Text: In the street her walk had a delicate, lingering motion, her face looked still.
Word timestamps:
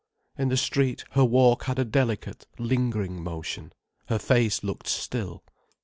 In 0.35 0.49
the 0.49 0.57
street 0.57 1.03
her 1.11 1.23
walk 1.23 1.65
had 1.65 1.77
a 1.77 1.85
delicate, 1.85 2.47
lingering 2.57 3.23
motion, 3.23 3.71
her 4.07 4.17
face 4.17 4.63
looked 4.63 4.87
still. 4.87 5.43